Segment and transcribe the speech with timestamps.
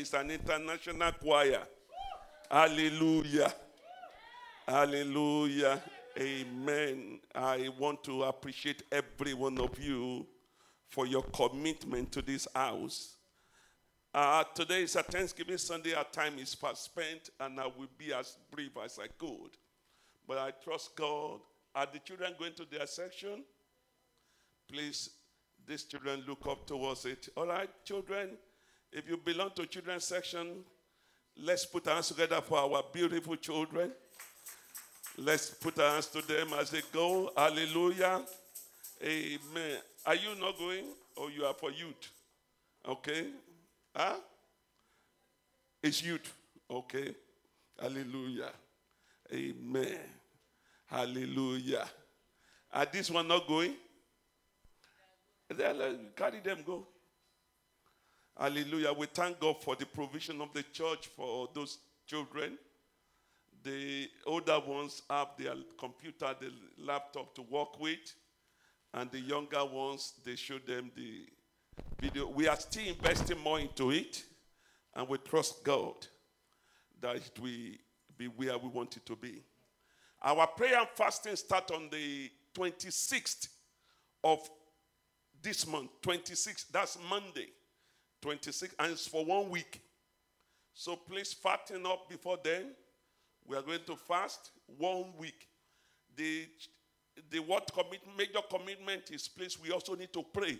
[0.00, 1.62] is an international choir.
[2.50, 3.52] Hallelujah.
[4.66, 5.80] Hallelujah.
[6.18, 7.20] Amen.
[7.34, 10.26] I want to appreciate every one of you
[10.88, 13.16] for your commitment to this house.
[14.12, 15.92] Uh, today is a Thanksgiving Sunday.
[15.92, 19.50] Our time is fast spent, and I will be as brief as I could.
[20.26, 21.40] But I trust God.
[21.74, 23.44] Are the children going to their section?
[24.68, 25.10] Please,
[25.66, 27.28] these children look up towards it.
[27.36, 28.30] All right, children,
[28.92, 30.64] if you belong to children's section,
[31.36, 33.92] let's put our hands together for our beautiful children.
[35.16, 37.30] Let's put our hands to them as they go.
[37.36, 38.22] Hallelujah.
[39.02, 39.78] Amen.
[40.06, 40.84] Are you not going
[41.16, 42.10] or you are for youth?
[42.86, 43.28] Okay.
[43.94, 44.16] Huh?
[45.82, 46.32] It's youth.
[46.70, 47.14] Okay.
[47.80, 48.50] Hallelujah.
[49.32, 49.98] Amen.
[50.86, 51.88] Hallelujah.
[52.72, 53.74] Are this one not going?
[56.16, 56.86] Carry them, go.
[58.40, 58.94] Hallelujah.
[58.94, 61.76] We thank God for the provision of the church for those
[62.06, 62.56] children.
[63.62, 67.98] The older ones have their computer, the laptop to work with,
[68.94, 71.26] and the younger ones, they show them the
[72.00, 72.28] video.
[72.28, 74.24] We are still investing more into it,
[74.94, 76.06] and we trust God
[76.98, 77.74] that it will
[78.16, 79.42] be where we want it to be.
[80.22, 83.48] Our prayer and fasting start on the 26th
[84.24, 84.48] of
[85.42, 85.90] this month.
[86.02, 87.48] 26th, that's Monday.
[88.22, 89.80] 26th, and it's for one week.
[90.74, 92.72] So please fatten up before then.
[93.46, 95.48] We are going to fast one week.
[96.16, 96.46] The,
[97.30, 100.58] the what commit, major commitment is please, we also need to pray.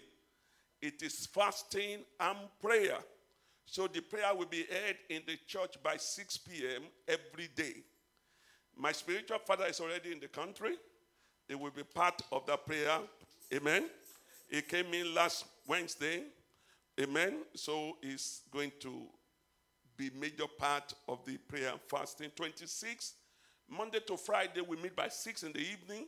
[0.81, 2.99] It is fasting and prayer.
[3.67, 6.83] So the prayer will be held in the church by 6 p.m.
[7.07, 7.75] every day.
[8.77, 10.75] My spiritual father is already in the country.
[11.49, 12.99] It will be part of the prayer.
[13.53, 13.87] Amen.
[14.49, 16.23] He came in last Wednesday.
[17.01, 17.39] Amen.
[17.55, 19.07] So it's going to
[19.97, 22.31] be major part of the prayer and fasting.
[22.37, 23.15] 26,
[23.71, 26.07] Monday to Friday, we meet by 6 in the evening.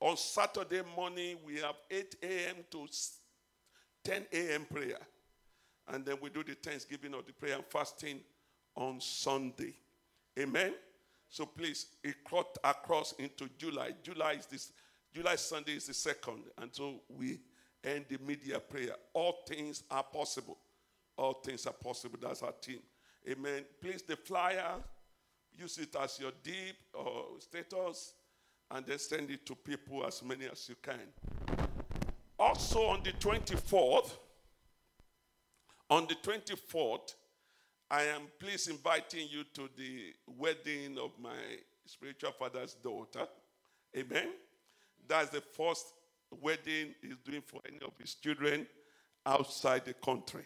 [0.00, 2.56] On Saturday morning, we have 8 a.m.
[2.72, 2.86] to
[4.04, 4.66] 10 a.m.
[4.70, 4.98] prayer.
[5.88, 8.20] And then we do the Thanksgiving of the prayer and fasting
[8.76, 9.74] on Sunday.
[10.38, 10.74] Amen.
[11.30, 13.92] So please, it cut across into July.
[14.02, 14.72] July is this
[15.14, 16.42] July Sunday is the second.
[16.58, 17.38] And so we
[17.84, 18.94] end the media prayer.
[19.12, 20.58] All things are possible.
[21.16, 22.18] All things are possible.
[22.20, 22.80] That's our team.
[23.28, 23.64] Amen.
[23.80, 24.74] Please, the flyer,
[25.56, 28.14] use it as your deep or status,
[28.70, 31.00] and then send it to people as many as you can.
[32.38, 34.10] Also, on the 24th,
[35.90, 37.14] on the 24th,
[37.90, 41.36] I am please inviting you to the wedding of my
[41.86, 43.26] spiritual father's daughter.
[43.96, 44.32] Amen.
[45.06, 45.92] That's the first
[46.34, 48.66] wedding he's doing for any of his children
[49.26, 50.44] outside the country.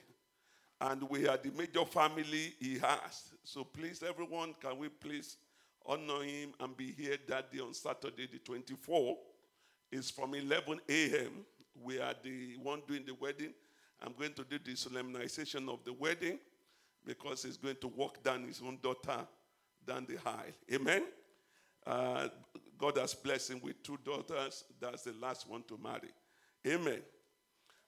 [0.80, 3.32] And we are the major family he has.
[3.42, 5.36] So please, everyone, can we please
[5.84, 9.16] honor him and be here that day on Saturday, the 24th?
[9.90, 11.44] It's from 11 a.m.
[11.82, 13.54] We are the one doing the wedding.
[14.00, 16.38] I'm going to do the solemnization of the wedding
[17.04, 19.26] because he's going to walk down his own daughter
[19.86, 20.52] down the aisle.
[20.72, 21.04] Amen.
[21.88, 22.28] Uh,
[22.76, 24.64] God has blessed him with two daughters.
[24.78, 26.10] That's the last one to marry.
[26.66, 27.00] Amen.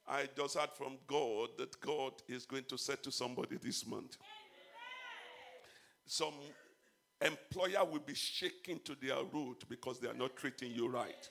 [0.09, 4.16] I just heard from God that God is going to say to somebody this month.
[6.06, 6.33] Some
[7.21, 11.28] employer will be shaking to their root because they are not treating you right.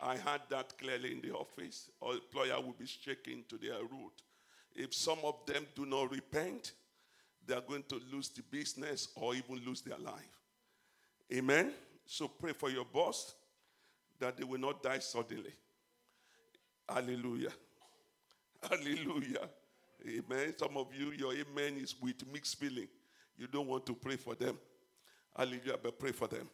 [0.00, 1.90] I heard that clearly in the office.
[2.00, 4.22] Or employer will be shaking to their root.
[4.76, 6.72] If some of them do not repent,
[7.44, 10.43] they are going to lose the business or even lose their life.
[11.34, 11.72] Amen.
[12.06, 13.34] So pray for your boss
[14.20, 15.52] that they will not die suddenly.
[16.88, 17.52] Hallelujah.
[18.62, 19.48] Hallelujah.
[20.06, 20.54] Amen.
[20.56, 22.88] Some of you, your amen is with mixed feeling.
[23.36, 24.58] You don't want to pray for them.
[25.36, 25.78] Hallelujah.
[25.82, 26.48] But pray for them.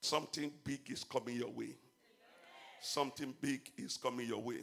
[0.00, 1.76] Something big is coming your way.
[2.80, 4.60] Something big is coming your way.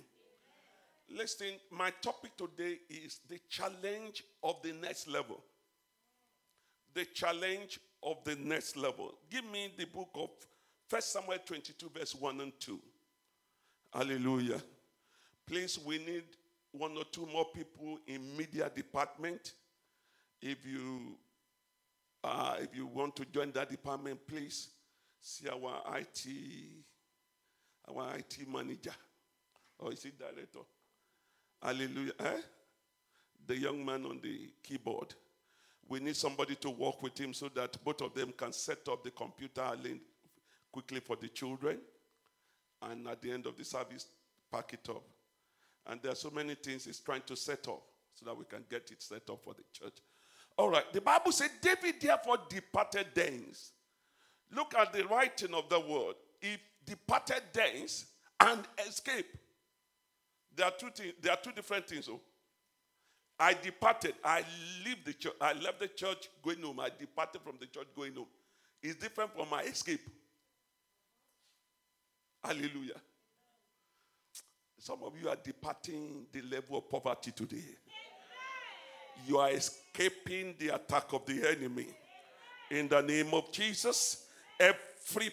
[1.09, 5.43] Listen, my topic today is the challenge of the next level.
[6.95, 9.15] The challenge of the next level.
[9.29, 10.29] Give me the book of
[10.89, 12.79] 1 Samuel 22, verse 1 and 2.
[13.91, 14.61] Hallelujah.
[15.47, 16.23] Please, we need
[16.71, 19.53] one or two more people in media department.
[20.41, 21.17] If you
[22.23, 24.69] uh, if you want to join that department, please
[25.21, 26.25] see our IT
[27.87, 28.93] our IT manager
[29.79, 30.59] or is it director?
[31.61, 32.13] Hallelujah.
[32.19, 32.41] Eh?
[33.47, 35.13] The young man on the keyboard.
[35.87, 39.03] We need somebody to work with him so that both of them can set up
[39.03, 40.01] the computer link
[40.71, 41.77] quickly for the children.
[42.81, 44.07] And at the end of the service,
[44.51, 45.03] pack it up.
[45.87, 47.83] And there are so many things he's trying to set up
[48.13, 49.97] so that we can get it set up for the church.
[50.57, 50.91] All right.
[50.91, 53.71] The Bible said David therefore departed thence.
[54.53, 56.15] Look at the writing of the word.
[56.39, 58.05] He departed thence
[58.39, 59.35] and escaped.
[60.55, 62.07] There are two things, there are two different things.
[62.09, 62.21] Oh.
[63.39, 64.15] I departed.
[64.23, 64.43] I
[64.85, 65.33] left the church.
[65.41, 66.79] I left the church going home.
[66.79, 68.27] I departed from the church going home.
[68.81, 70.01] It's different from my escape.
[72.43, 73.01] Hallelujah.
[74.79, 77.63] Some of you are departing the level of poverty today.
[79.27, 81.87] You are escaping the attack of the enemy.
[82.69, 84.27] In the name of Jesus,
[84.59, 84.79] every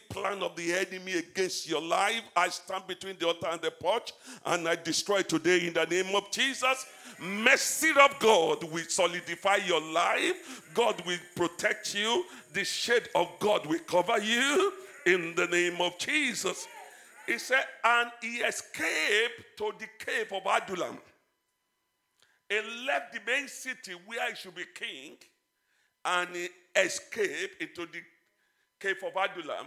[0.09, 4.13] plan of the enemy against your life, I stand between the altar and the porch
[4.45, 6.87] and I destroy today in the name of Jesus.
[7.19, 10.71] Mercy of God will solidify your life.
[10.75, 12.25] God will protect you.
[12.53, 14.73] The shade of God will cover you
[15.07, 16.67] in the name of Jesus.
[17.27, 20.99] He said, and he escaped to the cave of Adullam.
[22.49, 25.17] He left the main city where he should be king
[26.05, 28.01] and he escaped into the
[28.83, 29.67] cave of Adullam.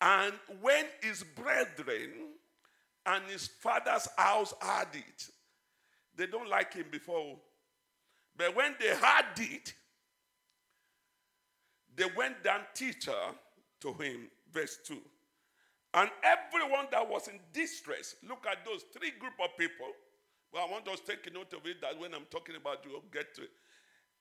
[0.00, 0.32] And
[0.62, 2.10] when his brethren
[3.04, 5.28] and his father's house heard it,
[6.16, 7.36] they don't like him before.
[8.36, 9.74] But when they heard it,
[11.94, 13.12] they went down teacher
[13.82, 14.96] to him, verse 2.
[15.92, 19.88] And everyone that was in distress, look at those three group of people.
[20.52, 23.34] Well, I want us take note of it that when I'm talking about you, get
[23.36, 23.50] to it.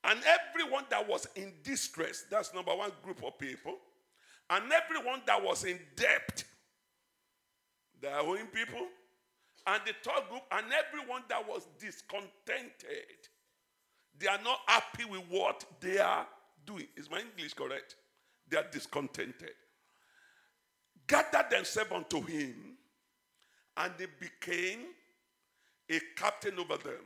[0.04, 3.77] And everyone that was in distress, that's number one group of people.
[4.50, 6.44] And everyone that was in debt,
[8.07, 8.88] are owing people.
[9.68, 13.19] And the third group, and everyone that was discontented,
[14.18, 16.25] they are not happy with what they are
[16.66, 16.88] doing.
[16.96, 17.96] Is my English correct?
[18.50, 19.51] They are discontented
[21.10, 22.78] gathered themselves unto him,
[23.75, 24.80] and they became
[25.90, 27.04] a captain over them.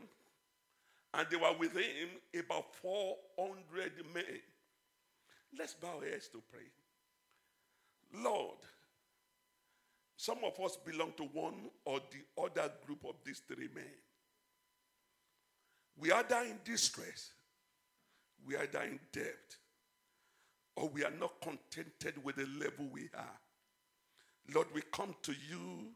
[1.16, 4.24] And they were with him about 400 men.
[5.57, 6.66] Let's bow our heads to pray.
[8.13, 8.57] Lord,
[10.15, 13.83] some of us belong to one or the other group of these three men.
[15.98, 17.31] We are either in distress,
[18.45, 19.57] we are either in debt,
[20.75, 23.39] or we are not contented with the level we are.
[24.54, 25.88] Lord, we come to you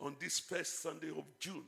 [0.00, 1.64] on this first Sunday of June.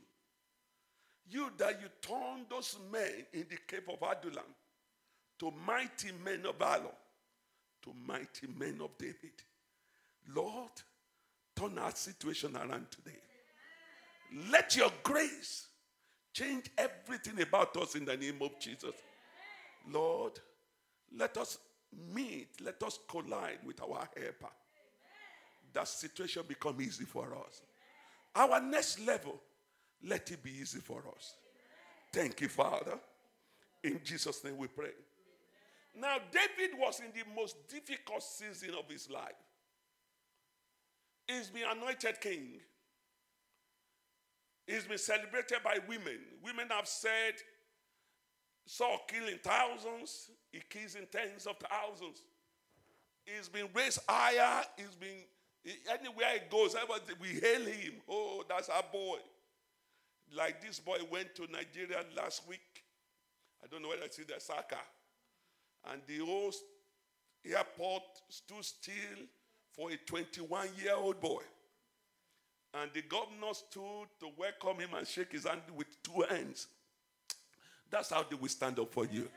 [1.27, 4.43] You that you turned those men in the cave of Adullam
[5.39, 6.93] to mighty men of valor,
[7.83, 9.41] to mighty men of David.
[10.33, 10.71] Lord,
[11.55, 13.17] turn our situation around today.
[14.49, 15.67] Let your grace
[16.33, 18.95] change everything about us in the name of Jesus.
[19.89, 20.39] Lord,
[21.15, 21.57] let us
[22.13, 24.51] meet, let us collide with our helper
[25.75, 27.61] that situation become easy for us.
[28.35, 29.39] Our next level,
[30.03, 31.35] let it be easy for us.
[32.11, 32.97] Thank you, Father.
[33.83, 34.91] In Jesus' name we pray.
[35.97, 39.35] Now, David was in the most difficult season of his life.
[41.27, 42.59] He's been anointed king.
[44.67, 46.19] He's been celebrated by women.
[46.43, 47.33] Women have said,
[48.65, 52.23] Saul killing thousands, he kills in tens of thousands.
[53.25, 55.23] He's been raised higher, he's been
[55.91, 56.75] Anywhere he goes,
[57.19, 57.93] we hail him.
[58.07, 59.17] Oh, that's our boy.
[60.35, 62.83] Like this boy went to Nigeria last week.
[63.63, 64.77] I don't know whether it's in the Saka.
[65.91, 66.51] And the whole
[67.43, 69.25] airport stood still
[69.75, 71.41] for a 21 year old boy.
[72.73, 76.67] And the governor stood to welcome him and shake his hand with two hands.
[77.89, 79.29] That's how they will stand up for you.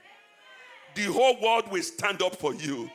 [0.95, 2.91] The whole world will stand up for you.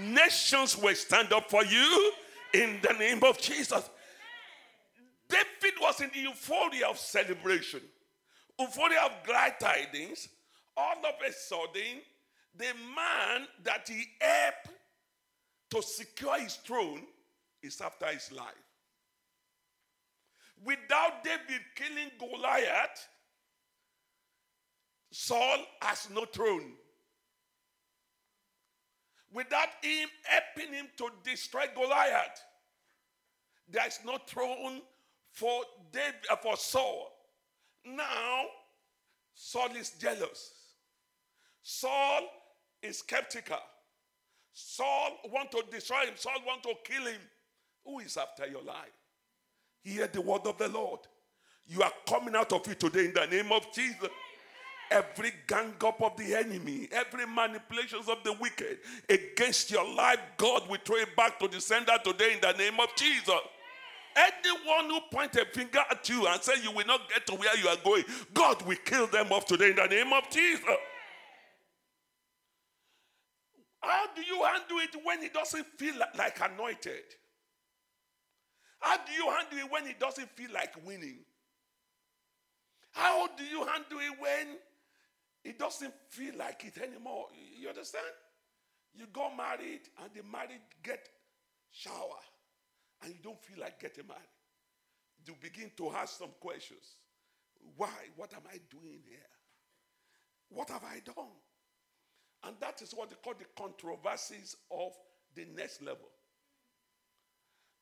[0.00, 2.12] Nations will stand up for you
[2.52, 3.88] in the name of Jesus.
[5.28, 7.80] David was in the euphoria of celebration,
[8.58, 10.28] euphoria of glad tidings.
[10.76, 12.00] All of a sudden,
[12.56, 14.73] the man that he helped
[15.74, 17.02] to secure his throne
[17.62, 18.54] is after his life.
[20.64, 23.08] Without David killing Goliath,
[25.10, 26.74] Saul has no throne
[29.32, 32.40] without him helping him to destroy Goliath.
[33.68, 34.80] There is no throne
[35.32, 35.62] for
[35.92, 37.10] David, uh, for Saul.
[37.84, 38.42] Now,
[39.34, 40.52] Saul is jealous.
[41.62, 42.22] Saul
[42.80, 43.58] is skeptical.
[44.54, 46.14] Saul want to destroy him.
[46.16, 47.20] Saul want to kill him.
[47.84, 48.96] Who is after your life?
[49.82, 51.00] Hear the word of the Lord.
[51.66, 54.08] You are coming out of it today in the name of Jesus
[54.90, 60.68] every gang up of the enemy, every manipulations of the wicked against your life, God
[60.68, 63.34] will throw it back to the sender today in the name of Jesus.
[64.16, 67.56] Anyone who point a finger at you and say you will not get to where
[67.58, 70.64] you are going, God will kill them off today in the name of Jesus.
[73.86, 77.04] How do you handle it when it doesn't feel like anointed?
[78.80, 81.18] How do you handle it when it doesn't feel like winning?
[82.92, 84.56] How do you handle it when
[85.44, 87.26] it doesn't feel like it anymore?
[87.58, 88.04] You understand?
[88.94, 91.08] You got married and the married get
[91.70, 92.20] shower
[93.02, 94.22] and you don't feel like getting married.
[95.26, 96.96] You begin to ask some questions.
[97.76, 97.88] Why?
[98.16, 99.18] What am I doing here?
[100.50, 101.32] What have I done?
[102.46, 104.92] And that is what they call the controversies of
[105.34, 106.08] the next level.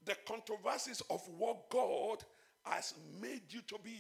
[0.04, 2.24] The controversies of what God
[2.64, 3.98] has made you to be.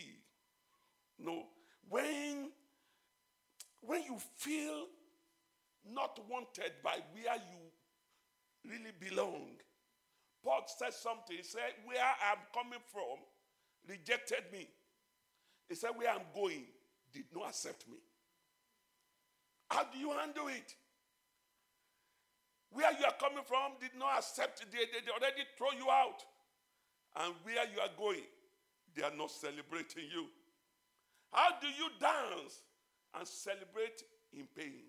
[1.18, 1.44] No,
[1.88, 2.50] when
[3.80, 4.86] when you feel
[5.90, 9.50] not wanted by where you really belong.
[10.44, 11.36] Paul said something.
[11.36, 13.18] He said, Where I'm coming from
[13.88, 14.68] rejected me.
[15.68, 16.64] He said, Where I'm going
[17.12, 17.96] did not accept me.
[19.72, 20.74] How do you handle it?
[22.72, 26.22] Where you are coming from did not accept, they, they, they already throw you out.
[27.16, 28.28] And where you are going,
[28.94, 30.26] they are not celebrating you.
[31.32, 32.60] How do you dance
[33.16, 34.02] and celebrate
[34.34, 34.84] in pain?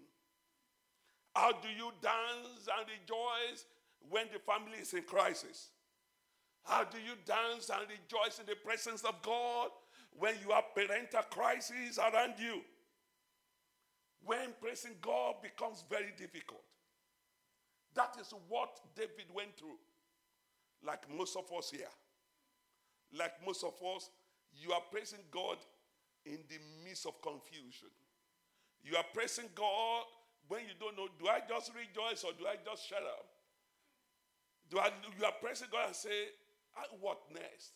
[1.34, 3.66] How do you dance and rejoice
[4.10, 5.70] when the family is in crisis?
[6.66, 9.70] How do you dance and rejoice in the presence of God
[10.18, 12.62] when you have parental crises around you?
[14.26, 16.64] When praising God becomes very difficult.
[17.96, 19.78] That is what David went through,
[20.84, 21.94] like most of us here.
[23.18, 24.10] Like most of us,
[24.56, 25.58] you are praising God
[26.26, 27.90] in the midst of confusion.
[28.84, 30.04] You are praising God
[30.48, 33.26] when you don't know, do I just rejoice or do I just shut up?
[34.70, 36.34] Do I, you are praising God and say,
[36.78, 37.72] ah, what next?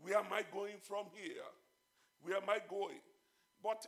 [0.00, 1.46] Where am I going from here?
[2.22, 3.00] Where am I going?
[3.62, 3.86] But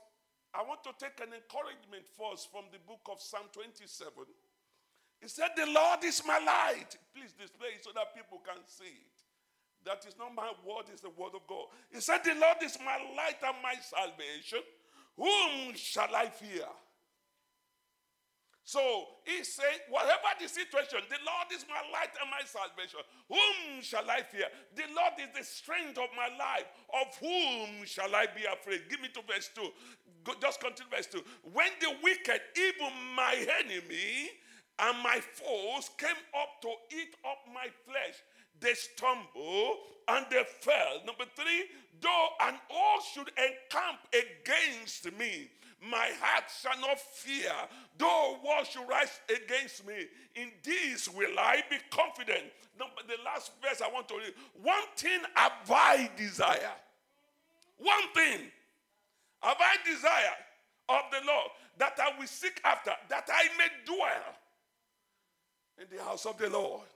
[0.54, 3.84] I want to take an encouragement first from the book of Psalm 27.
[5.20, 6.96] He said, The Lord is my light.
[7.14, 9.18] Please display it so that people can see it.
[9.84, 11.66] That is not my word, it's the word of God.
[11.90, 14.64] He said, The Lord is my light and my salvation.
[15.16, 16.66] Whom shall I fear?
[18.68, 18.80] So
[19.24, 23.00] he said, Whatever the situation, the Lord is my light and my salvation.
[23.26, 24.44] Whom shall I fear?
[24.76, 26.68] The Lord is the strength of my life.
[26.92, 28.82] Of whom shall I be afraid?
[28.90, 29.72] Give me to verse 2.
[30.25, 31.20] Go, just continue verse 2.
[31.52, 34.30] When the wicked, even my enemy
[34.78, 38.22] and my foes, came up to eat up my flesh,
[38.60, 41.00] they stumbled and they fell.
[41.06, 41.66] Number three,
[42.00, 45.48] though an all should encamp against me,
[45.80, 47.52] my heart shall not fear,
[47.96, 50.06] though war should rise against me.
[50.34, 52.44] In this will I be confident.
[52.78, 54.34] Number, the last verse I want to read.
[54.62, 56.72] One thing have I desire.
[57.78, 58.40] One thing
[59.42, 60.37] have I desire
[60.88, 64.35] of the Lord that I will seek after, that I may dwell
[65.80, 66.87] in the house of the Lord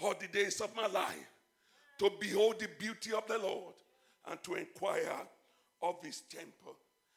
[0.00, 1.30] all the days of my life,
[1.98, 3.74] to behold the beauty of the Lord
[4.30, 5.20] and to inquire
[5.82, 6.76] of his temple.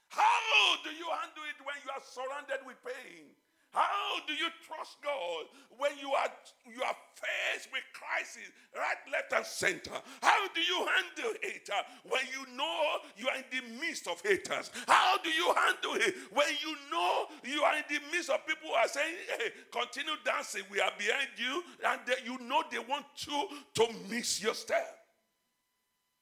[0.10, 3.26] How do you handle it when you are surrounded with pain?
[3.74, 5.46] How do you trust God
[5.78, 6.30] when you are
[6.70, 9.98] you are faced with crisis right, left, and center?
[10.22, 14.22] How do you handle it uh, when you know you are in the midst of
[14.22, 14.70] haters?
[14.88, 18.70] How do you handle it when you know you are in the midst of people
[18.70, 22.78] who are saying, "Hey, continue dancing, we are behind you," and they, you know they
[22.78, 25.00] want you to miss your step?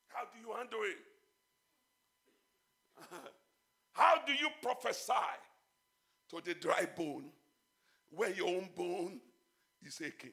[0.08, 1.00] How do you handle it?
[3.91, 5.12] How do you prophesy
[6.29, 7.25] to the dry bone
[8.12, 9.20] when your own bone
[9.86, 10.32] is aching?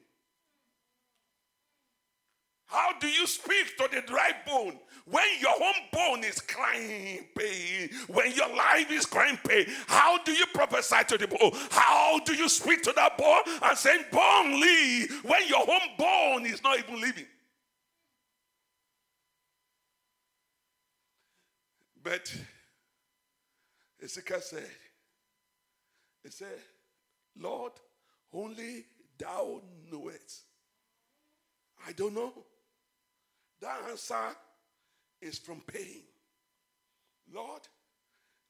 [2.69, 7.89] How do you speak to the dry bone when your own bone is crying pain?
[8.07, 9.65] When your life is crying pain?
[9.87, 11.39] How do you prophesy to the bone?
[11.41, 15.97] Oh, how do you speak to that bone and say, Bone, leave when your own
[15.97, 17.25] bone is not even living?
[22.03, 22.31] But
[24.03, 24.69] Ezekiel said,
[26.23, 26.59] He said,
[27.39, 27.73] Lord,
[28.33, 28.85] only
[29.17, 30.43] thou knowest.
[31.87, 32.33] I don't know.
[33.61, 34.35] That answer
[35.21, 36.01] is from pain.
[37.33, 37.61] Lord,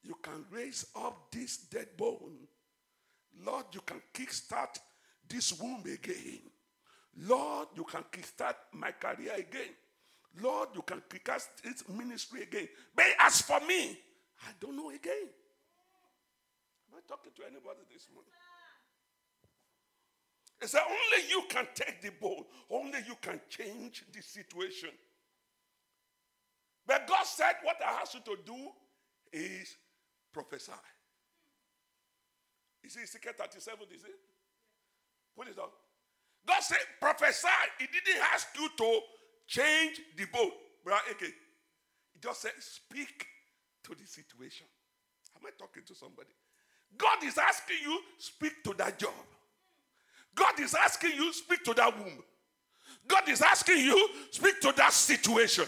[0.02, 2.48] you can raise up this dead bone.
[3.44, 4.78] Lord, you can kickstart
[5.28, 6.40] this womb again.
[7.18, 9.74] Lord, you can kickstart my career again.
[10.40, 12.68] Lord, you can kickstart this ministry again.
[12.94, 13.98] But as for me,
[14.42, 15.28] I don't know again.
[16.90, 18.30] Am I talking to anybody this morning?
[20.60, 24.90] It's that only you can take the bone, only you can change the situation.
[26.86, 28.68] But God said, What I ask you to do
[29.32, 29.76] is
[30.32, 30.72] prophesy.
[32.82, 33.78] Is it Ezekiel 37?
[33.94, 34.10] Is it?
[35.36, 35.72] Put it up.
[36.46, 37.48] God said, prophesy.
[37.78, 39.00] He didn't ask you to
[39.46, 40.52] change the boat.
[40.84, 41.26] Brother He
[42.20, 43.26] just said, speak
[43.84, 44.66] to the situation.
[45.36, 46.30] Am I talking to somebody?
[46.96, 49.12] God is asking you, speak to that job.
[50.34, 52.22] God is asking you, speak to that womb.
[53.08, 55.66] God is asking you, speak to that situation.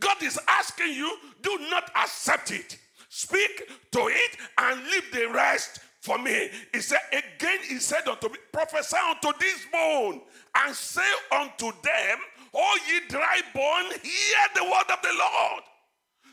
[0.00, 2.78] God is asking you, do not accept it.
[3.08, 6.50] Speak to it and leave the rest for me.
[6.72, 10.20] He said, Again, he said unto me, Prophesy unto this bone
[10.56, 11.00] and say
[11.32, 12.18] unto them,
[12.54, 15.62] O ye dry bone, hear the word of the Lord.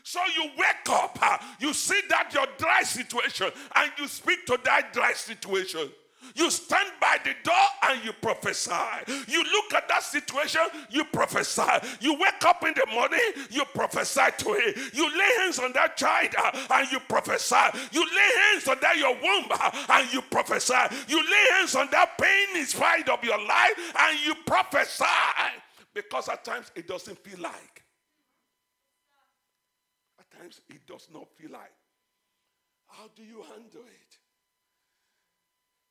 [0.02, 4.92] So you wake up, you see that your dry situation, and you speak to that
[4.92, 5.90] dry situation.
[6.34, 7.54] You stand by the door
[7.88, 8.72] and you prophesy.
[9.28, 11.62] You look at that situation, you prophesy.
[12.00, 14.94] You wake up in the morning, you prophesy to it.
[14.94, 17.78] You lay hands on that child uh, and you prophesy.
[17.92, 20.74] You lay hands on that your womb uh, and you prophesy.
[21.08, 25.04] You lay hands on that pain inside of your life and you prophesy.
[25.94, 27.84] Because at times it doesn't feel like.
[30.18, 31.72] At times it does not feel like.
[32.88, 34.18] How do you handle it?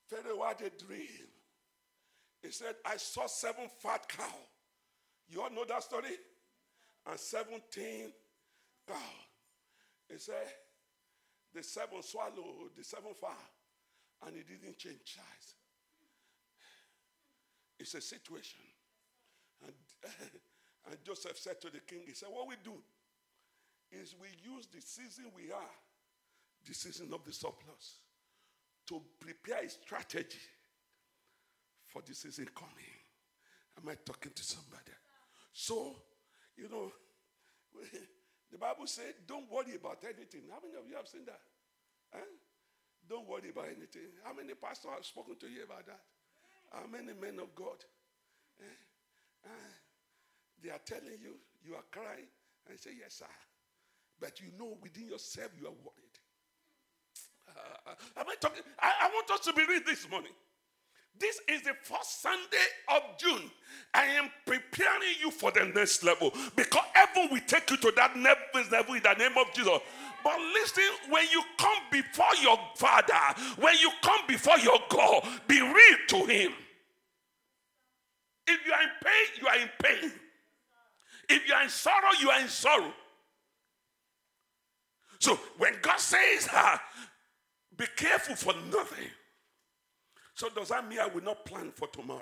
[0.10, 1.28] Pharaoh had a dream.
[2.42, 4.28] He said, I saw seven fat cows.
[5.28, 6.16] You all know that story?
[7.08, 8.12] And 17
[8.88, 8.98] cows.
[10.10, 10.46] He said,
[11.56, 13.32] the seven swallowed the seven fat,
[14.28, 15.56] and it didn't change size.
[17.80, 18.60] It's a situation.
[19.64, 19.74] And,
[20.90, 22.74] and Joseph said to the king, he said, What we do
[23.92, 25.76] is we use the season we are,
[26.68, 28.00] the season of the surplus
[28.88, 30.39] to prepare a strategy
[31.88, 32.96] for the season coming.
[33.77, 34.92] Am I talking to somebody?
[35.54, 35.96] So,
[36.58, 36.92] you know,
[38.51, 40.44] the Bible said, don't worry about anything.
[40.51, 41.39] How many of you have seen that?
[42.13, 42.20] Huh?
[43.08, 44.10] Don't worry about anything.
[44.24, 46.01] How many pastors have spoken to you about that?
[46.72, 47.80] How many men of God?
[48.60, 49.45] Eh?
[49.45, 49.71] Uh,
[50.63, 52.28] they are telling you, you are crying,
[52.69, 53.26] and say, Yes, sir.
[54.19, 56.05] But you know within yourself you are worried.
[57.56, 58.63] Uh, am I talking?
[58.80, 60.32] I, I want us to be read this morning.
[61.18, 63.50] This is the first Sunday of June.
[63.94, 68.18] I am preparing you for the next level because heaven will take you to that
[68.18, 69.80] next level in the name of Jesus.
[70.24, 73.13] But listen, when you come before your Father,
[73.58, 76.52] when you come before your God, be real to Him.
[78.48, 80.12] If you are in pain, you are in pain.
[81.30, 82.94] If you are in sorrow, you are in sorrow.
[85.20, 86.78] So when God says, uh,
[87.78, 89.10] be careful for nothing.
[90.34, 92.22] So, does that mean I will not plan for tomorrow?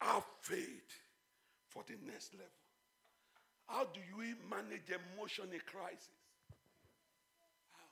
[0.00, 0.90] Have faith
[1.68, 2.48] for the next level.
[3.66, 6.08] How do you manage emotion in crisis?
[7.72, 7.88] How?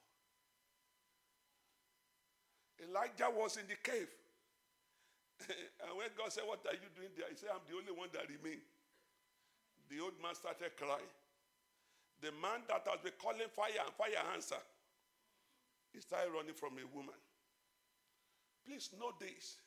[2.88, 4.08] Elijah was in the cave.
[5.82, 7.26] and when God said, What are you doing there?
[7.30, 8.62] He said, I'm the only one that remained.
[9.90, 11.12] The old man started crying.
[12.20, 14.62] The man that has been calling fire and fire answered.
[15.92, 17.16] He started running from a woman.
[18.64, 19.60] Please know this.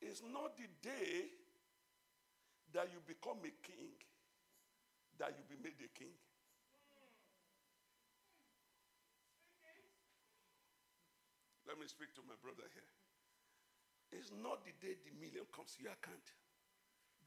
[0.00, 1.28] It's not the day
[2.72, 3.92] that you become a king
[5.20, 6.16] that you be made a king.
[11.68, 12.90] Let me speak to my brother here.
[14.16, 16.26] It's not the day the million comes to your account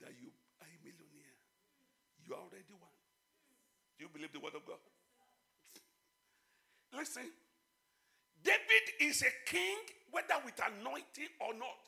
[0.03, 1.37] that you are a millionaire.
[2.27, 2.97] You are already one.
[3.95, 4.81] Do you believe the word of God?
[6.95, 7.23] Listen,
[8.43, 9.77] David is a king
[10.11, 11.81] whether with anointing or not.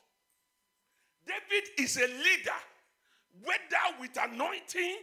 [1.26, 2.60] David is a leader
[3.44, 4.96] whether with anointing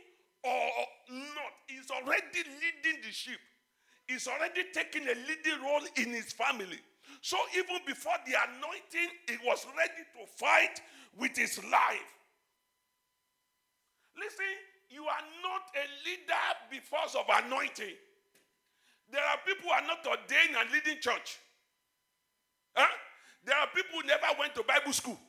[0.44, 0.70] or
[1.10, 1.54] not.
[1.68, 3.40] He's already leading the sheep.
[4.08, 6.80] He's already taking a leading role in his family.
[7.22, 10.82] So even before the anointing, he was ready to fight
[11.18, 12.12] with his life.
[14.18, 14.54] Listen,
[14.90, 17.96] you are not a leader because of anointing.
[19.14, 21.38] There are people who are not ordained and leading church.
[22.76, 22.88] Huh?
[23.46, 25.20] There are people who never went to Bible school.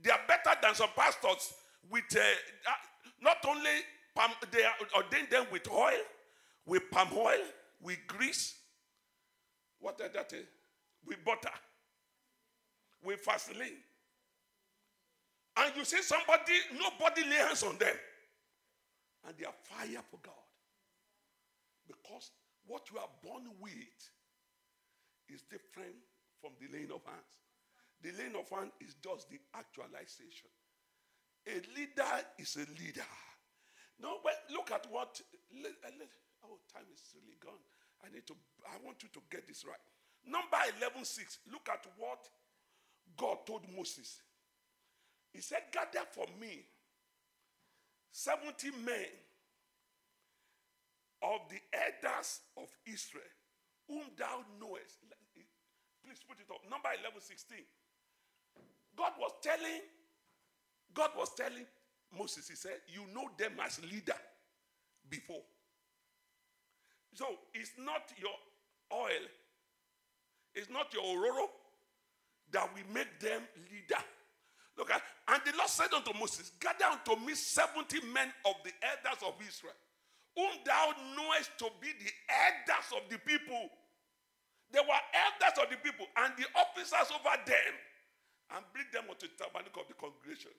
[0.00, 1.52] They are better than some pastors
[1.90, 2.72] with uh, uh,
[3.20, 3.82] not only
[4.14, 5.98] palm, they are ordained them with oil,
[6.66, 7.42] with palm oil,
[7.82, 8.54] with grease.
[9.80, 10.32] What is that?
[11.04, 11.50] With butter,
[13.02, 13.82] with Vaseline.
[15.56, 17.96] And you see somebody, nobody lay hands on them.
[19.26, 20.34] And they are fire for God.
[21.88, 22.30] Because
[22.66, 23.98] what you are born with
[25.28, 25.96] is different
[26.40, 27.34] from the laying of hands.
[28.02, 30.50] The laying of hands is just the actualization.
[31.46, 33.10] A leader is a leader.
[33.98, 35.20] No, but look at what.
[35.54, 35.70] Eh,
[36.44, 37.62] oh, time is really gone.
[38.04, 38.34] I need to.
[38.66, 39.80] I want you to get this right.
[40.26, 41.38] Number 11, 6.
[41.50, 42.26] Look at what
[43.16, 44.20] God told Moses,
[45.32, 46.66] He said, Gather for me
[48.10, 49.06] 70 men
[51.22, 53.32] of the elders of Israel,
[53.88, 54.98] whom thou knowest.
[56.04, 56.62] Please put it up.
[56.70, 57.58] Number 11, 16.
[58.96, 59.82] God was telling,
[60.94, 61.66] God was telling
[62.16, 64.16] Moses, he said, You know them as leader
[65.10, 65.42] before.
[67.14, 68.36] So it's not your
[68.92, 69.26] oil,
[70.54, 71.48] it's not your ororo
[72.52, 74.02] that will make them leader.
[74.78, 78.72] Look at, and the Lord said unto Moses, Gather unto me 70 men of the
[78.82, 79.74] elders of Israel,
[80.36, 83.72] whom thou knowest to be the elders of the people.
[84.70, 87.74] They were elders of the people and the officers over them,
[88.54, 90.52] and bring them unto the tabernacle of the congregation,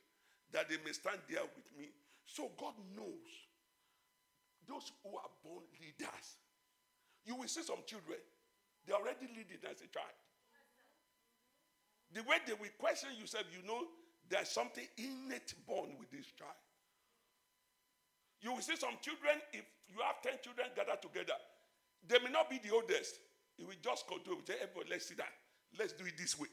[0.52, 1.94] that they may stand there with me.
[2.26, 3.32] So God knows
[4.68, 6.28] those who are born leaders.
[7.24, 8.20] You will see some children,
[8.84, 10.18] they're already leading as a child.
[12.12, 13.86] The way they will question yourself, you know
[14.30, 16.56] there's something innate born with this child.
[18.42, 21.34] You will see some children, if you have 10 children gathered together,
[22.08, 23.20] they may not be the oldest.
[23.58, 25.34] It will just control, say, everybody, let's sit down.
[25.78, 26.48] Let's do it this way.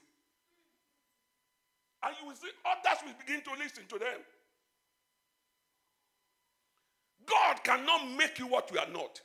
[2.03, 4.21] And you will see others will begin to listen to them.
[7.27, 9.21] God cannot make you what you are not.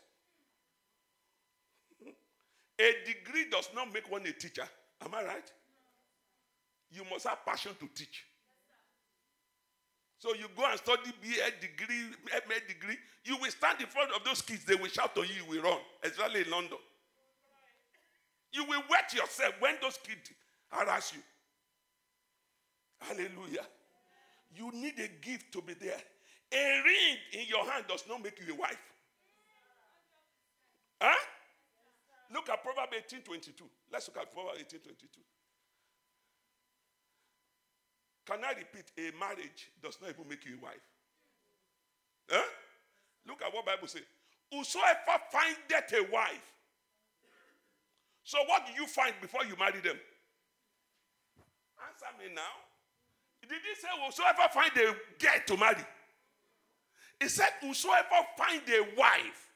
[2.80, 4.64] A degree does not make one a teacher.
[5.04, 5.52] Am I right?
[6.92, 8.26] You must have passion to teach.
[10.20, 12.12] So you go and study BA degree,
[12.48, 12.98] MA degree.
[13.24, 14.66] You will stand in front of those kids.
[14.66, 15.44] They will shout on you.
[15.44, 16.78] You will run, especially in London.
[18.52, 20.32] You will wet yourself when those kids
[20.70, 21.22] harass you.
[23.00, 23.66] Hallelujah.
[24.54, 26.02] You need a gift to be there.
[26.52, 28.78] A ring in your hand does not make you a wife.
[31.00, 31.16] Huh?
[32.34, 33.64] Look at Proverbs 18 22.
[33.92, 35.08] Let's look at Proverbs 18 22.
[38.30, 38.86] Can I repeat?
[39.00, 40.86] A marriage does not even make you a wife.
[42.30, 42.46] Huh?
[43.28, 44.04] Look at what Bible says.
[44.54, 46.54] Whosoever findeth a wife.
[48.24, 49.98] So what do you find before you marry them?
[51.82, 52.54] Answer me now.
[53.42, 55.86] Did he say whosoever find a girl to marry?
[57.20, 59.50] He said, whosoever find a wife,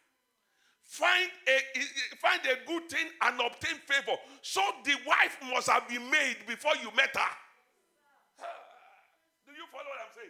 [0.82, 4.18] find a find a good thing and obtain favor.
[4.42, 7.43] So the wife must have been made before you met her
[9.74, 10.30] follow what I'm saying?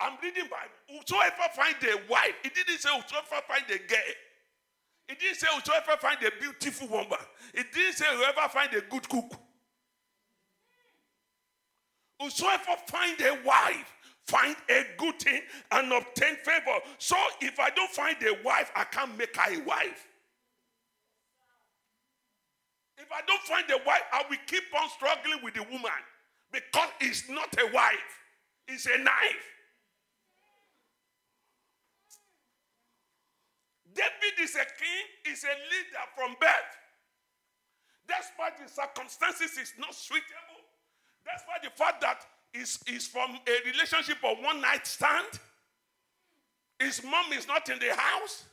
[0.00, 0.74] I'm reading Bible.
[0.90, 4.14] Whosoever find a wife, it didn't say whosoever find a girl.
[5.08, 7.18] It didn't say whosoever find a beautiful woman.
[7.54, 9.34] It didn't say whoever find a good cook.
[12.20, 13.92] Whosoever find a wife,
[14.26, 15.40] find a good thing
[15.72, 16.78] and obtain favor.
[16.98, 20.06] So if I don't find a wife, I can't make her a wife.
[22.98, 25.90] If I don't find a wife, I will keep on struggling with the woman.
[26.52, 28.18] Because it's not a wife,
[28.66, 29.46] it's a knife.
[33.94, 36.72] David is a king, is a leader from birth.
[38.06, 40.62] Despite the circumstances, is not suitable.
[41.24, 45.26] Despite the fact that is is from a relationship of one night stand.
[46.78, 48.44] His mom is not in the house.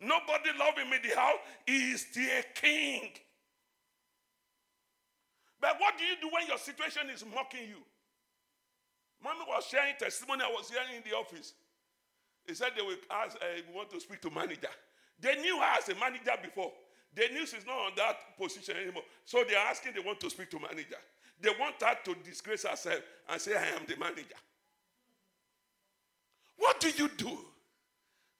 [0.00, 1.38] Nobody love him in the house.
[1.66, 3.10] He is still king.
[5.94, 7.78] What do you do when your situation is mocking you?
[9.22, 11.54] Mommy was sharing testimony I was hearing in the office.
[12.44, 14.74] He said they will ask, uh, we want to speak to manager.
[15.20, 16.72] They knew her as a manager before.
[17.14, 19.04] They knew she's not on that position anymore.
[19.24, 20.98] So they're asking, they want to speak to manager.
[21.40, 24.34] They want her to disgrace herself and say, I am the manager.
[26.56, 27.38] What do you do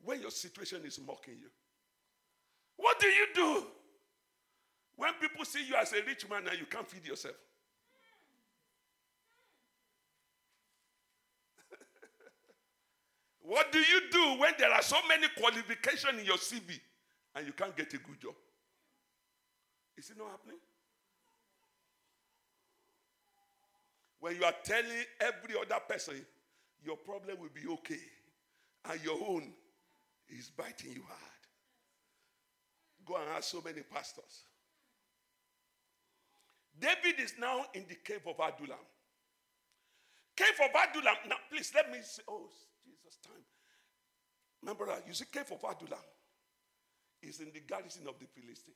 [0.03, 1.51] when your situation is mocking you?
[2.79, 3.67] What do you do?
[4.96, 7.35] When people see you as a rich man and you can't feed yourself.
[13.42, 16.78] what do you do when there are so many qualifications in your CV
[17.35, 18.35] and you can't get a good job?
[19.96, 20.59] Is it not happening?
[24.20, 26.24] When you are telling every other person
[26.85, 28.00] your problem will be okay
[28.90, 29.52] and your own
[30.28, 31.20] is biting you hard.
[33.04, 34.44] Go and ask so many pastors.
[36.78, 38.82] David is now in the cave of Adullam.
[40.37, 41.16] Cave of Adullam.
[41.28, 42.50] Now, please let me say, oh,
[42.82, 43.44] Jesus, time.
[44.62, 45.06] Remember that.
[45.06, 46.02] You see, cave of Adullam
[47.22, 48.74] is in the garrison of the Philistine.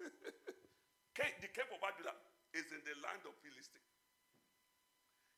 [1.43, 2.17] the cave of Adullam
[2.55, 3.83] is in the land of Philistine.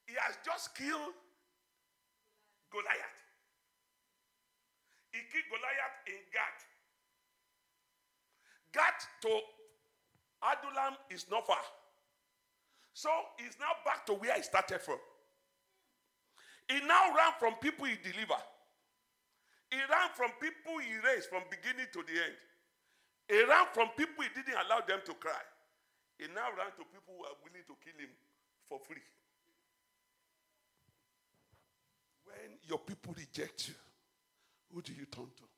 [0.07, 1.17] He has just killed
[2.71, 3.21] Goliath.
[5.11, 6.61] He killed Goliath in Gath.
[8.77, 9.41] Gath to
[10.47, 11.59] Adullam is not far.
[12.95, 14.99] So he's now back to where he started from.
[16.69, 18.47] He now ran from people he delivered.
[19.71, 22.37] He ran from people he raised from beginning to the end.
[23.29, 25.45] He ran from people he didn't allow them to cry.
[26.19, 28.11] He now ran to people who are willing to kill him
[28.69, 29.03] for free.
[32.25, 33.75] When your people reject you,
[34.73, 35.56] who do you turn to?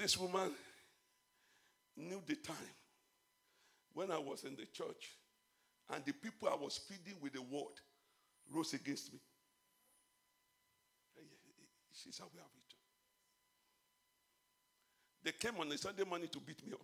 [0.00, 0.50] This woman
[1.94, 2.56] knew the time
[3.92, 5.10] when I was in the church
[5.92, 7.74] and the people I was feeding with the word
[8.50, 9.18] rose against me.
[11.92, 12.74] She's aware of it.
[15.22, 16.80] They came on a Sunday morning to beat me up.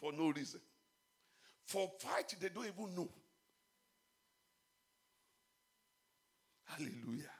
[0.00, 0.58] For no reason.
[1.66, 3.08] For fight they don't even know.
[6.64, 7.30] Hallelujah.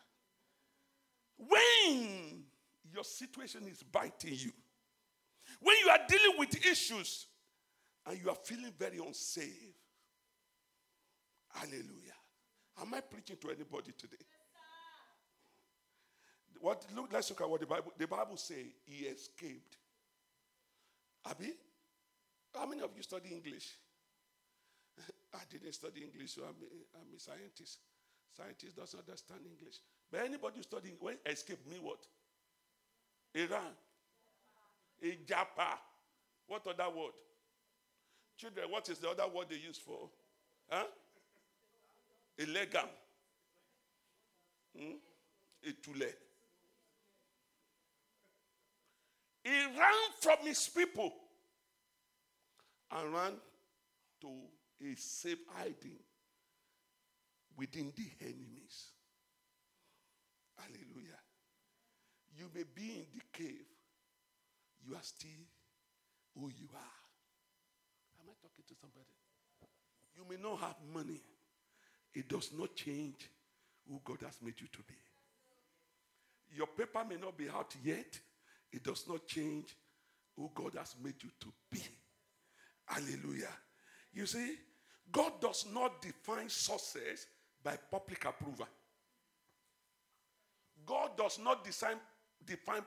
[1.48, 2.44] When
[2.92, 4.52] your situation is biting you,
[5.60, 7.26] when you are dealing with issues
[8.06, 9.74] and you are feeling very unsafe,
[11.52, 12.18] hallelujah.
[12.80, 14.24] Am I preaching to anybody today?
[16.60, 19.76] What look, let's look at what the Bible the Bible say he escaped.
[21.24, 21.52] Abi,
[22.54, 23.76] how many of you study English?
[25.34, 27.78] I didn't study English, so I'm a, I'm a scientist.
[28.36, 29.76] Scientist doesn't understand English.
[30.10, 31.98] But anybody studying when escape me what?
[33.34, 33.72] Iran.
[35.02, 35.78] A Japa.
[36.46, 37.12] What other word?
[38.36, 40.08] Children, what is the other word they use for?
[40.68, 40.84] Huh?
[42.38, 42.88] Illegal.
[44.76, 44.94] Hmm?
[45.66, 46.12] Etule.
[49.44, 51.12] He ran from his people
[52.90, 53.32] and ran
[54.20, 54.28] to
[54.82, 55.98] a safe hiding
[57.56, 58.92] within the enemies.
[60.60, 61.20] Hallelujah.
[62.36, 63.66] You may be in the cave,
[64.86, 65.44] you are still
[66.34, 66.96] who you are.
[68.20, 69.14] Am I talking to somebody?
[70.16, 71.20] You may not have money,
[72.14, 73.28] it does not change
[73.88, 74.94] who God has made you to be.
[76.56, 78.18] Your paper may not be out yet,
[78.72, 79.76] it does not change
[80.36, 81.82] who God has made you to be.
[82.86, 83.52] Hallelujah.
[84.12, 84.56] You see,
[85.12, 87.26] God does not define success
[87.62, 88.66] by public approval.
[90.90, 91.94] God does not design,
[92.44, 92.82] define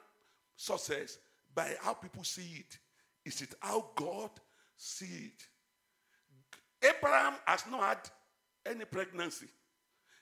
[0.57, 1.17] success
[1.55, 2.77] by how people see it.
[3.23, 4.29] Is it how God
[4.75, 5.43] see it?
[6.85, 8.09] Abraham has not had
[8.73, 9.45] any pregnancy.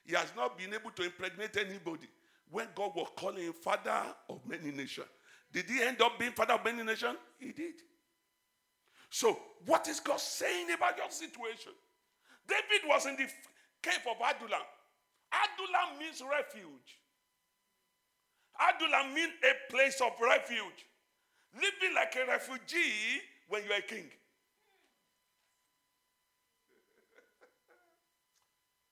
[0.06, 2.08] He has not been able to impregnate anybody
[2.52, 5.08] when God was calling him father of many nations.
[5.52, 7.18] Did he end up being father of many nations?
[7.40, 7.74] He did.
[9.10, 11.72] So, what is God saying about your situation?
[12.48, 13.28] David was in the
[13.82, 14.62] cave of Adullam.
[15.34, 17.01] Adullam means refuge.
[18.62, 20.86] Adullam means a place of refuge.
[21.56, 24.06] Living like a refugee when you're a king.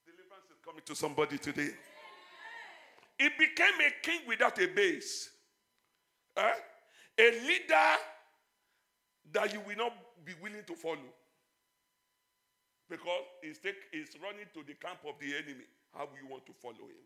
[0.05, 1.69] Deliverance is coming to somebody today.
[3.17, 5.29] He became a king without a base.
[6.37, 6.53] Eh?
[7.19, 7.97] A leader
[9.33, 9.93] that you will not
[10.25, 11.13] be willing to follow.
[12.89, 15.65] Because he's, take, he's running to the camp of the enemy.
[15.93, 17.05] How will you want to follow him?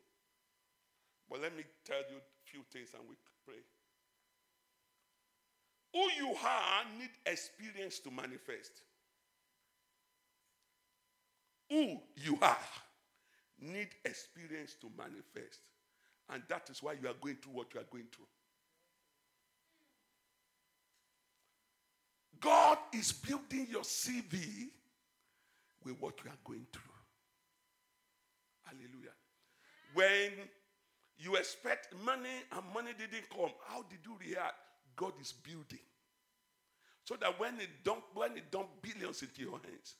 [1.29, 2.21] But let me tell you
[2.53, 3.55] few things and we pray.
[5.93, 8.81] Who you are need experience to manifest.
[11.69, 12.57] Who you are
[13.59, 15.59] need experience to manifest.
[16.29, 18.27] And that is why you are going through what you are going through.
[22.39, 24.69] God is building your CV
[25.83, 26.81] with what you are going through.
[28.63, 29.13] Hallelujah.
[29.93, 30.31] When
[31.17, 34.55] you expect money and money didn't come, how did you react?
[34.95, 35.79] God is building.
[37.03, 39.95] So that when it dump, when it dump billions into your hands,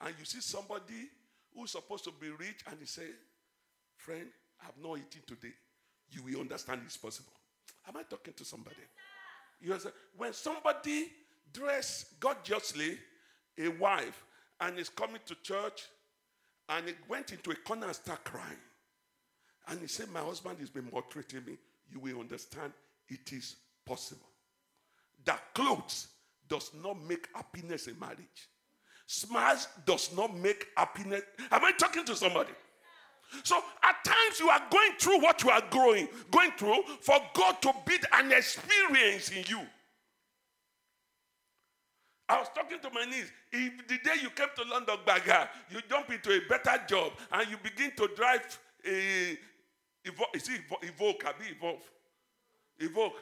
[0.00, 1.08] and you see somebody
[1.54, 3.06] who's supposed to be rich and he say,
[3.96, 4.26] friend,
[4.62, 5.54] I've not eaten today,
[6.10, 7.32] you will understand it's possible.
[7.88, 8.76] Am I talking to somebody?
[9.60, 11.06] You say, when somebody
[11.52, 12.98] dress gorgeously,
[13.58, 14.24] a wife,
[14.60, 15.84] and is coming to church,
[16.68, 18.58] and he went into a corner and start crying.
[19.68, 21.56] And he said, My husband has been maltreating me.
[21.92, 22.72] You will understand
[23.08, 24.28] it is possible.
[25.24, 26.08] That clothes
[26.48, 28.48] does not make happiness in marriage.
[29.06, 31.22] Smiles does not make happiness.
[31.50, 32.52] Am I talking to somebody?
[33.42, 37.60] So at times you are going through what you are growing, going through for God
[37.62, 39.60] to build an experience in you.
[42.28, 43.30] I was talking to my niece.
[43.52, 47.50] If the day you came to London Baga, you jump into a better job and
[47.50, 49.38] you begin to drive a,
[50.34, 51.82] is it Evoque, be Evolve.
[52.80, 53.12] Evoque.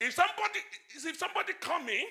[0.00, 0.60] If somebody,
[0.94, 2.04] if somebody coming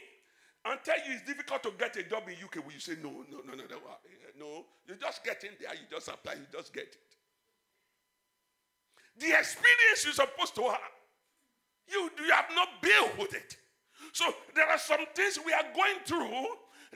[0.65, 3.09] and tell you it's difficult to get a job in UK, will you say no,
[3.29, 3.99] no, no, no, no, uh,
[4.39, 4.65] no?
[4.87, 6.97] You just get in there, you just apply, you just get it.
[9.17, 10.93] The experience you're supposed to have,
[11.87, 13.57] you, you have not built with it.
[14.11, 16.45] So there are some things we are going through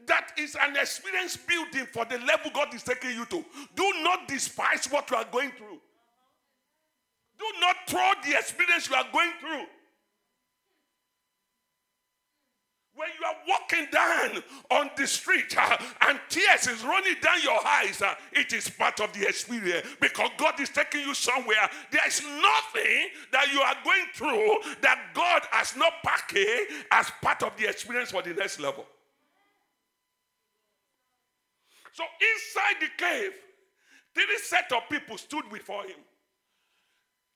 [0.06, 3.44] that is an experience building for the level God is taking you to.
[3.76, 5.80] Do not despise what you are going through.
[7.40, 9.66] Do not throw the experience you are going through.
[12.96, 17.60] When you are walking down on the street uh, and tears is running down your
[17.64, 21.70] eyes, uh, it is part of the experience because God is taking you somewhere.
[21.92, 27.44] There is nothing that you are going through that God has not packaged as part
[27.44, 28.88] of the experience for the next level.
[31.94, 33.32] So inside the cave,
[34.14, 35.98] three set of people stood before him.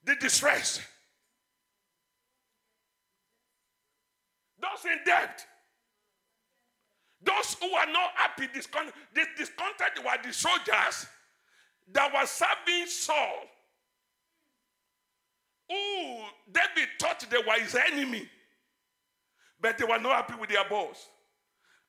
[0.03, 0.79] The distress,
[4.59, 5.45] those in debt,
[7.23, 11.05] those who are not happy, discontent, this discontent were the soldiers
[11.93, 13.43] that were serving Saul.
[15.69, 18.27] Who David thought they were his enemy,
[19.61, 21.07] but they were not happy with their boss.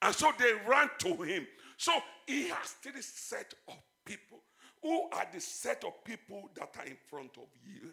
[0.03, 1.47] And so they ran to him.
[1.79, 1.93] So
[2.27, 4.39] he has three set of people.
[4.83, 7.91] Who are the set of people that are in front of you?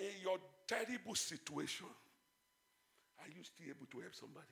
[0.00, 1.86] In your terrible situation,
[3.20, 4.46] are you still able to help somebody?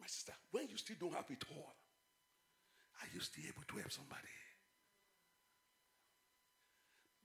[0.00, 1.74] My sister, when you still don't have it all,
[3.02, 4.28] are you still able to help somebody?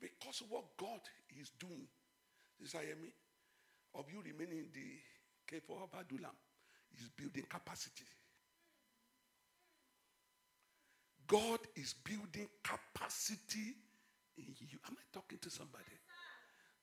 [0.01, 0.99] Because of what God
[1.39, 1.88] is doing,
[2.62, 3.13] is I me,
[3.95, 4.89] of you remaining in the
[5.47, 6.36] cave of Adullam
[6.97, 8.06] is building capacity.
[11.27, 13.75] God is building capacity
[14.38, 14.77] in you.
[14.88, 15.84] Am I talking to somebody?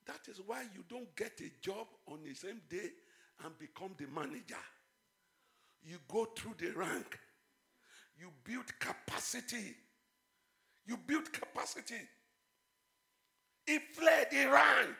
[0.06, 2.90] That is why you don't get a job on the same day
[3.44, 4.64] and become the manager.
[5.82, 7.18] You go through the rank.
[8.18, 9.74] You build capacity.
[10.86, 12.00] You build capacity.
[13.66, 14.96] He fled, he ran.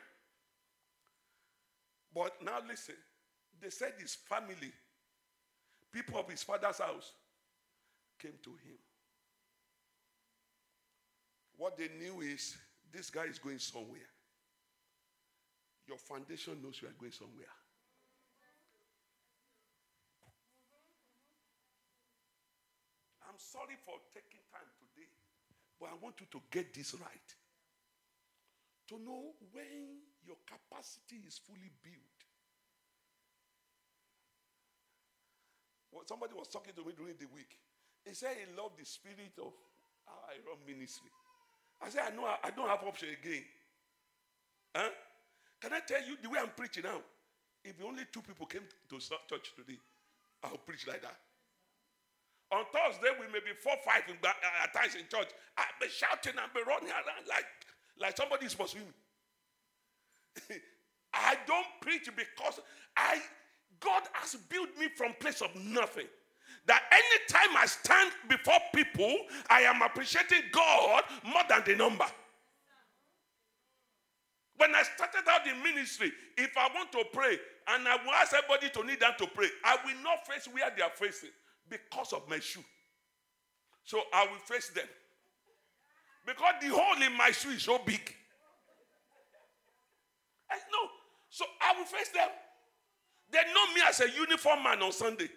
[2.21, 2.97] But now listen,
[3.63, 4.71] they said his family,
[5.91, 7.13] people of his father's house,
[8.19, 8.77] came to him.
[11.57, 12.59] What they knew is
[12.93, 14.11] this guy is going somewhere.
[15.89, 17.49] Your foundation knows you are going somewhere.
[23.27, 25.09] I'm sorry for taking time today,
[25.81, 27.35] but I want you to get this right.
[28.89, 32.19] To know when your capacity is fully built.
[35.93, 37.59] Well, somebody was talking to me during the week.
[38.05, 39.53] He said he loved the spirit of
[40.07, 41.11] how I run ministry.
[41.83, 43.45] I said, I know I don't have option again.
[44.77, 44.91] Huh?
[45.61, 47.01] Can I tell you the way I'm preaching now?
[47.65, 49.79] If only two people came to church today,
[50.43, 51.17] I'll preach like that.
[52.53, 54.33] On Thursday, we may be four, five in, uh,
[54.65, 55.29] at times in church.
[55.57, 57.47] I'll be shouting and be running around like,
[57.99, 59.00] like somebody is pursuing me.
[61.15, 62.61] I don't preach because
[62.97, 63.21] I
[63.81, 66.07] God has built me from place of nothing.
[66.67, 69.15] That anytime I stand before people,
[69.49, 72.05] I am appreciating God more than the number.
[74.59, 77.39] When I started out in ministry, if I want to pray
[77.69, 80.71] and I will ask everybody to kneel down to pray, I will not face where
[80.77, 81.31] they are facing
[81.71, 82.65] because of my shoe.
[83.85, 84.87] So I will face them.
[86.27, 88.15] Because the hole in my shoe is so big.
[90.51, 90.89] I know.
[91.31, 92.29] So I will face them.
[93.31, 95.29] They know me as a uniform man on Sunday.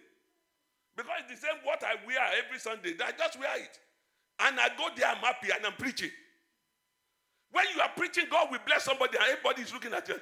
[0.95, 2.93] Because it's the same what I wear every Sunday.
[3.03, 3.79] I just wear it.
[4.39, 6.09] And I go there, I'm happy, and I'm preaching.
[7.51, 10.15] When you are preaching, God will bless somebody, and everybody is looking at you.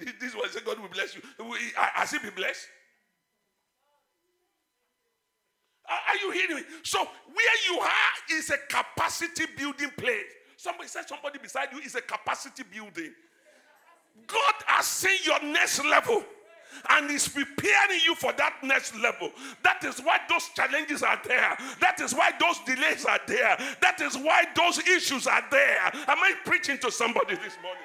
[0.20, 1.20] this one say God will bless you.
[1.76, 2.66] Has he been blessed?
[5.88, 6.62] Are you hearing me?
[6.82, 10.32] So where you are is a capacity building place.
[10.56, 13.12] Somebody said somebody beside you is a capacity building.
[14.26, 16.24] God has seen your next level
[16.90, 19.30] and is preparing you for that next level.
[19.62, 21.56] That is why those challenges are there.
[21.80, 23.58] That is why those delays are there.
[23.80, 25.86] That is why those issues are there.
[26.06, 27.82] Am I preaching to somebody this morning?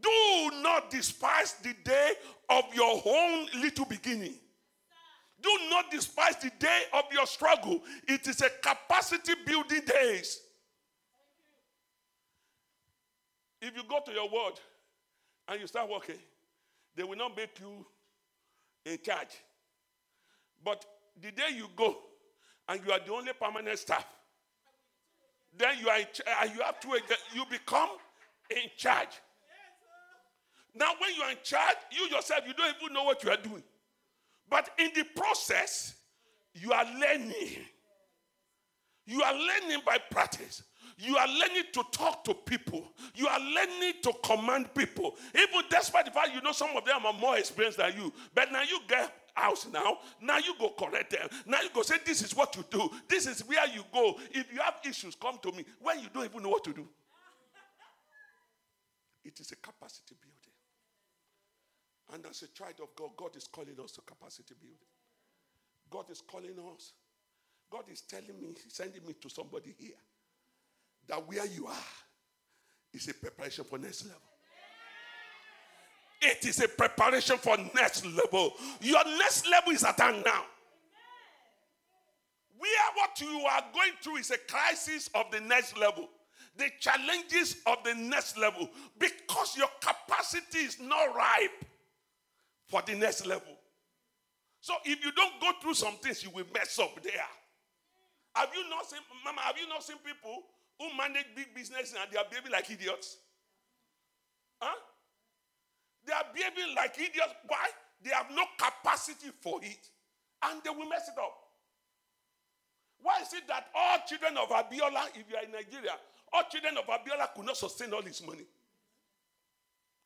[0.00, 2.12] Do not despise the day
[2.50, 4.34] of your own little beginning.
[5.40, 7.80] Do not despise the day of your struggle.
[8.08, 10.40] It is a capacity building days.
[13.62, 14.54] If you go to your word
[15.46, 16.18] and you start working,
[16.96, 17.86] they will not make you
[18.84, 19.38] in charge.
[20.64, 20.84] But
[21.20, 21.96] the day you go
[22.68, 24.04] and you are the only permanent staff.
[25.56, 26.22] Then you are ch-
[26.54, 26.88] you have to
[27.34, 27.90] you become
[28.50, 29.20] in charge.
[30.74, 33.36] Now, when you are in charge, you yourself you don't even know what you are
[33.36, 33.62] doing.
[34.48, 35.94] But in the process,
[36.54, 37.58] you are learning.
[39.06, 40.62] You are learning by practice.
[40.98, 42.92] You are learning to talk to people.
[43.14, 45.16] You are learning to command people.
[45.34, 48.12] Even despite the fact you know some of them are more experienced than you.
[48.34, 49.98] But now you get house now.
[50.20, 51.28] Now you go correct them.
[51.46, 52.90] Now you go say, This is what you do.
[53.08, 54.18] This is where you go.
[54.30, 55.64] If you have issues, come to me.
[55.80, 56.86] When you don't even know what to do.
[59.24, 60.38] It is a capacity building.
[62.12, 64.76] And as a child of God, God is calling us to capacity building.
[65.88, 66.92] God is calling us.
[67.70, 69.96] God is telling me, sending me to somebody here
[71.08, 71.86] that where you are
[72.92, 74.20] is a preparation for next level.
[76.20, 78.52] It is a preparation for next level.
[78.80, 80.44] Your next level is at hand now.
[82.56, 86.08] Where what you are going through is a crisis of the next level.
[86.56, 88.70] The challenges of the next level.
[88.98, 91.64] Because your capacity is not ripe
[92.68, 93.58] for the next level.
[94.60, 97.12] So if you don't go through some things, you will mess up there.
[98.34, 100.44] Have you not seen, Mama, have you not seen people
[100.82, 103.18] who manage big business and they are behaving like idiots?
[104.60, 104.74] Huh?
[106.04, 107.34] They are behaving like idiots.
[107.46, 107.70] Why?
[108.02, 109.78] They have no capacity for it.
[110.42, 111.38] And they will mess it up.
[113.00, 115.94] Why is it that all children of Abiola, if you are in Nigeria,
[116.32, 118.46] all children of Abiola could not sustain all this money?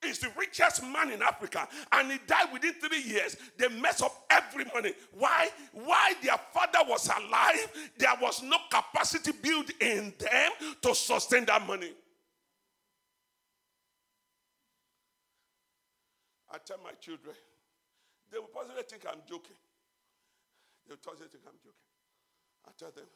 [0.03, 3.37] He's the richest man in Africa, and he died within three years.
[3.57, 4.93] They mess up every money.
[5.13, 5.49] Why?
[5.73, 10.51] Why their father was alive, there was no capacity built in them
[10.83, 11.93] to sustain that money.
[16.51, 17.35] I tell my children,
[18.31, 19.57] they will possibly think I'm joking.
[20.87, 21.89] They will possibly think I'm joking.
[22.69, 23.09] I tell them,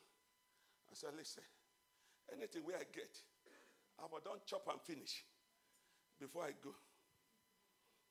[0.91, 1.43] I said, listen,
[2.33, 3.17] anything where I get,
[3.99, 5.25] I will don't chop and finish
[6.21, 6.71] before I go.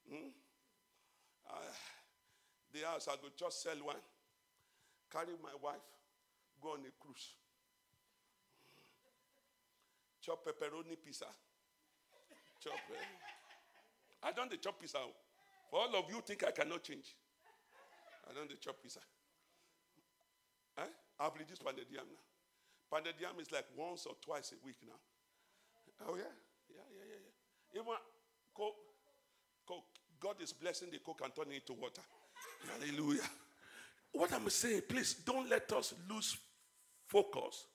[0.10, 0.34] Hmm?
[1.50, 1.74] Uh,
[2.74, 3.96] the house, I could just sell one,
[5.12, 5.86] carry my wife,
[6.62, 7.36] go on a cruise.
[10.22, 11.26] Chop pepperoni pizza.
[12.62, 12.74] Chop.
[12.74, 14.28] Eh?
[14.28, 14.98] I don't the chop pizza.
[15.70, 17.16] For all of you think I cannot change.
[18.30, 19.00] I don't the chop pizza.
[20.78, 20.82] Eh?
[21.20, 22.22] I've reduced pounded yam now.
[22.92, 25.00] Pounded yam is like once or twice a week now.
[26.08, 26.49] Oh yeah.
[27.74, 27.86] Even
[28.56, 28.76] coke,
[29.68, 29.84] coke,
[30.20, 32.02] God is blessing the coke and turning it to water.
[32.72, 33.30] Hallelujah.
[34.12, 36.38] What I'm saying, please don't let us lose
[37.08, 37.66] focus.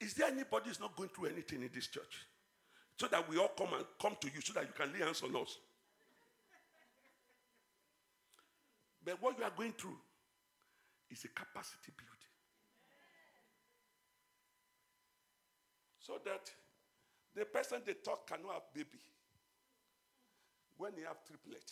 [0.00, 2.26] Is there anybody who's not going through anything in this church?
[2.98, 5.22] So that we all come and come to you so that you can lay hands
[5.22, 5.56] on us.
[9.04, 9.96] But what you are going through
[11.10, 12.16] is a capacity building.
[16.00, 16.50] So that
[17.36, 19.04] the person they talk cannot have baby
[20.80, 21.68] when they have triplet.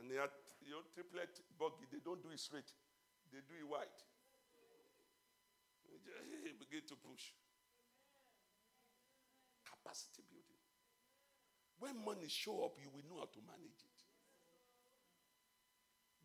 [0.00, 0.32] And they have
[0.64, 2.72] your triplet buggy, they don't do it straight,
[3.28, 4.00] they do it wide.
[5.84, 7.36] They begin to push.
[9.68, 10.64] Capacity building.
[11.76, 13.98] When money show up, you will know how to manage it.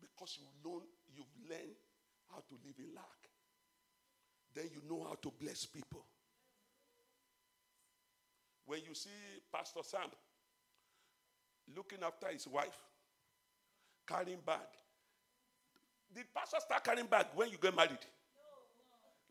[0.00, 1.76] Because you learn, you've learned
[2.32, 3.23] how to live in lack.
[4.54, 6.04] Then you know how to bless people.
[8.66, 9.10] When you see
[9.52, 10.08] Pastor Sam
[11.76, 12.78] looking after his wife,
[14.06, 14.68] carrying bag.
[16.14, 18.04] Did pastor start carrying bag when you get married?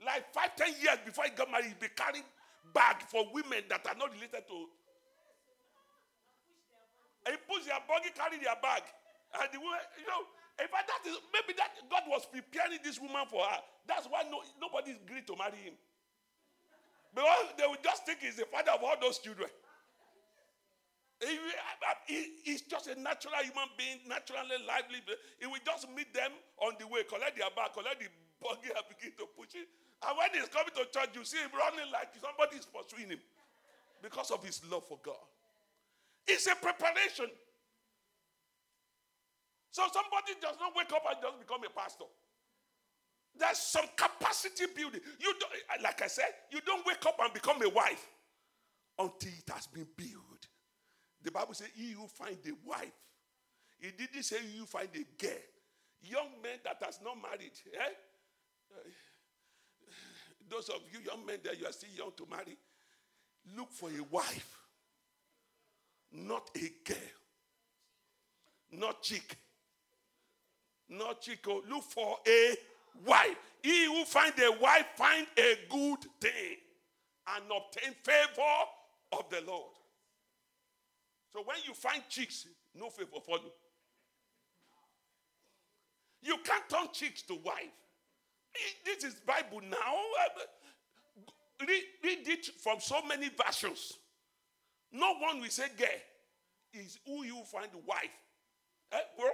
[0.04, 2.26] Like five, ten years before he got married, he'd be carrying
[2.74, 4.58] bag for women that are not related to.
[7.24, 8.84] He puts their buggy, carry their bag.
[9.40, 10.28] And the woman, you know,
[10.62, 13.62] in fact, that is maybe that God was preparing this woman for her.
[13.90, 15.74] That's why no, nobody agreed to marry him.
[17.14, 19.50] Because they would just think he's the father of all those children.
[21.22, 21.38] He,
[22.06, 25.02] he, he's just a natural human being, naturally lively.
[25.40, 28.10] He will just meet them on the way, collect their bag, collect the
[28.42, 29.70] buggy, and begin to push it.
[30.04, 33.22] And when he's coming to church, you see him running like somebody is pursuing him
[34.02, 35.24] because of his love for God.
[36.28, 37.32] It's a preparation.
[39.74, 42.06] So somebody does not wake up and just become a pastor.
[43.36, 45.02] There's some capacity building.
[45.20, 48.08] You don't, like I said, you don't wake up and become a wife
[49.00, 50.48] until it has been built.
[51.24, 52.92] The Bible says, "He who find a wife."
[53.80, 55.42] It didn't say you find a girl.
[56.04, 57.94] Young men that has not married, eh?
[60.48, 62.56] Those of you young men that you are still young to marry,
[63.58, 64.56] look for a wife,
[66.12, 66.98] not a girl,
[68.70, 69.36] not chick.
[70.98, 71.62] Not chico.
[71.70, 72.56] Look for a
[73.06, 73.38] wife.
[73.62, 76.58] He who find a wife find a good thing
[77.36, 78.56] and obtain favor
[79.14, 79.72] of the Lord.
[81.34, 83.52] So when you find chicks, no favor for You
[86.22, 87.72] You can't turn chicks to wife.
[88.86, 89.96] This is Bible now.
[91.68, 93.94] Read, read it from so many versions.
[94.92, 96.04] No one will say gay
[96.74, 98.10] is who you find wife.
[98.92, 99.30] Eh, bro?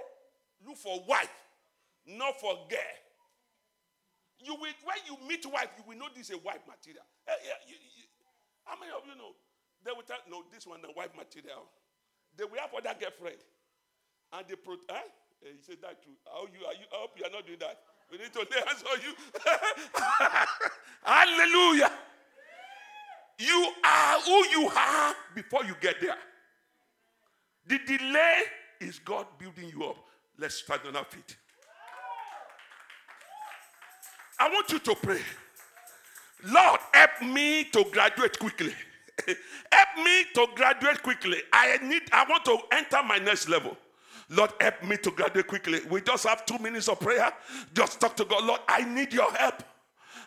[0.66, 1.28] Look for wife,
[2.16, 2.94] not for gay.
[4.40, 7.04] You will, when you meet wife, you will know this is a wife material.
[7.28, 8.04] Eh, yeah, you, you,
[8.64, 9.36] how many of you know?
[9.84, 11.68] They will tell, no, this one the wife material.
[12.36, 13.40] They will have other girlfriend.
[14.32, 14.96] And they, pro, eh?
[15.44, 16.16] eh he said that too.
[16.24, 17.80] How you, are you, I hope you are not doing that.
[18.10, 19.12] We need to lay hands on you.
[21.04, 21.92] Hallelujah.
[23.38, 26.18] You are who you are before you get there.
[27.66, 28.42] The delay
[28.80, 29.96] is God building you up.
[30.38, 31.36] Let's stand on our feet.
[34.40, 35.20] I want you to pray.
[36.46, 38.72] Lord, help me to graduate quickly.
[39.26, 41.42] help me to graduate quickly.
[41.52, 43.76] I need I want to enter my next level.
[44.30, 45.80] Lord, help me to graduate quickly.
[45.90, 47.30] We just have two minutes of prayer.
[47.74, 48.44] Just talk to God.
[48.44, 49.62] Lord, I need your help.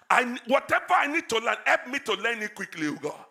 [0.09, 3.25] I, whatever I need to learn, help me to learn it quickly, oh God.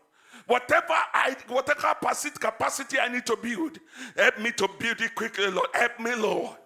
[0.47, 3.79] Whatever I, whatever capacity, capacity I need to build,
[4.17, 5.69] help me to build it quickly, Lord.
[5.75, 6.57] Help me, Lord.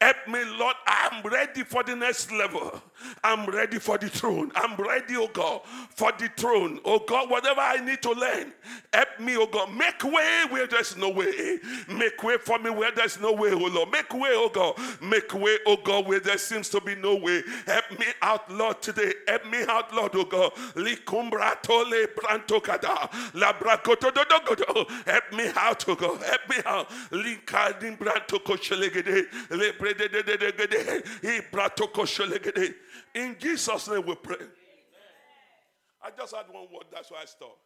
[0.00, 0.76] Help me, Lord.
[0.86, 2.80] I'm ready for the next level.
[3.24, 4.52] I'm ready for the throne.
[4.54, 6.80] I'm ready, oh God, for the throne.
[6.84, 8.52] Oh God, whatever I need to learn,
[8.92, 9.72] help me, oh God.
[9.74, 11.58] Make way where there's no way.
[11.88, 13.90] Make way for me where there's no way, oh Lord.
[13.90, 14.74] Make way, oh God.
[15.02, 17.42] Make way, oh God, where there seems to be no way.
[17.66, 19.12] Help me out, Lord, today.
[19.28, 20.52] Help me out, Lord, oh God.
[20.74, 23.10] Likumbra tole brantokada.
[23.32, 24.88] Labrakoto dodogodo.
[25.06, 26.22] Help me out, oh God.
[26.22, 26.90] Help me out.
[27.10, 29.26] Linkadim brantoko shelegede.
[29.50, 29.89] Lebre
[33.14, 34.46] in Jesus' name we pray.
[36.02, 37.58] I just had one word, that's why I stopped.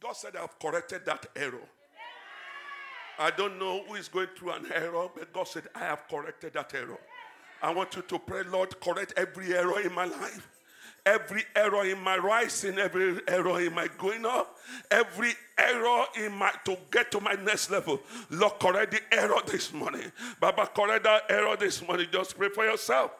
[0.00, 1.68] God said, I've corrected that error.
[3.18, 6.54] I don't know who is going through an error, but God said, I have corrected
[6.54, 6.98] that error.
[7.60, 10.48] I want you to pray, Lord, correct every error in my life
[11.08, 14.58] every error in my rising, every error in my going up,
[14.90, 18.00] every error in my to get to my next level.
[18.30, 20.12] Lord, correct the error this morning.
[20.38, 22.08] Baba, correct that error this morning.
[22.12, 23.10] Just pray for yourself.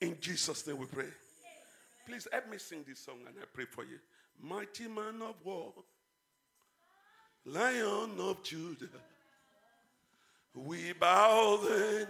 [0.00, 1.06] In Jesus' name we pray.
[2.06, 3.98] Please help me sing this song and I pray for you.
[4.40, 5.72] Mighty man of war,
[7.44, 8.86] lion of Judah,
[10.54, 12.06] we bow then.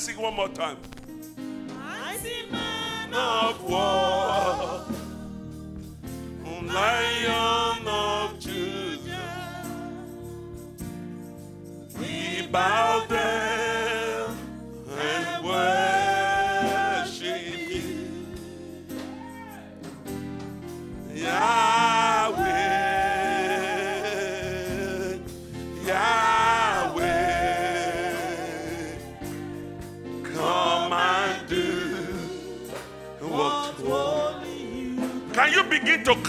[0.00, 0.78] Let's sing one more time.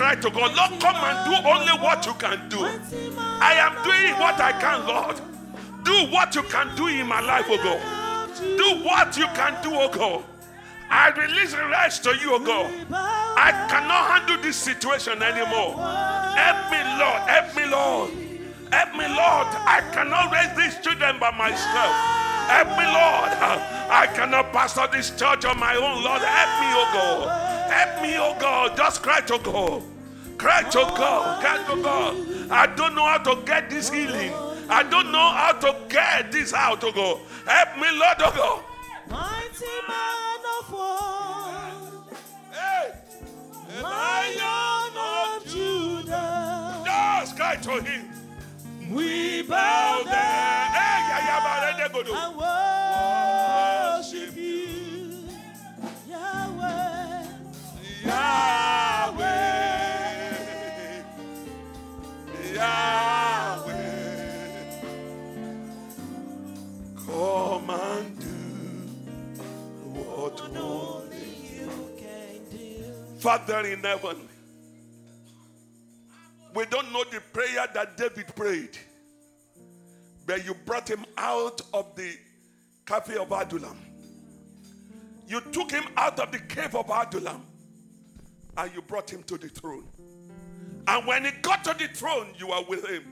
[0.02, 2.66] Cry to God, Lord, come and do only what you can do.
[3.40, 5.22] I am doing what I can, Lord.
[5.84, 7.82] Do what you can do in my life, oh God.
[8.58, 10.24] Do what you can do, oh God.
[10.90, 12.70] I release rest to you, O God.
[12.92, 15.80] I cannot handle this situation anymore.
[16.36, 17.22] Help me, Lord.
[17.32, 18.10] Help me, Lord.
[18.74, 19.48] Help me, Lord.
[19.72, 21.96] I cannot raise these children by myself.
[22.52, 23.32] Help me, Lord.
[24.02, 26.22] I cannot pastor this church on my own, Lord.
[26.22, 27.51] Help me, oh God.
[27.72, 28.76] Help me, oh God.
[28.78, 29.84] Just cry to God.
[30.38, 31.42] Cry to God.
[31.42, 32.52] Cry to God.
[32.52, 34.34] I don't know how to get this healing.
[34.70, 37.20] I don't know how to get this out, oh God.
[37.48, 38.64] Help me, Lord, oh God.
[39.10, 42.12] Mighty man of war,
[42.52, 42.92] Hey.
[43.82, 48.10] Lion of Judah, Just cry to him.
[48.92, 51.40] we bow down Hey, yeah, yeah,
[73.32, 74.28] Father in heaven.
[76.54, 78.78] We don't know the prayer that David prayed,
[80.26, 82.18] but you brought him out of the
[82.86, 83.78] cafe of Adullam.
[85.30, 87.46] You took him out of the cave of Adullam
[88.58, 89.86] and you brought him to the throne.
[90.88, 93.04] And when he got to the throne, you were with him.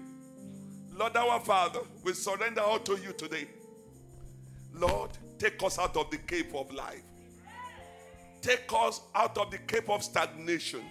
[0.97, 3.47] Lord our Father, we surrender all to you today.
[4.73, 7.08] Lord, take us out of the cave of life.
[8.41, 10.81] Take us out of the cave of stagnation.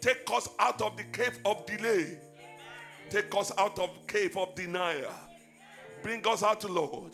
[0.00, 2.18] Take us out of the cave of delay.
[3.10, 5.12] Take us out of the cave of denial.
[6.02, 7.12] Bring us out, Lord,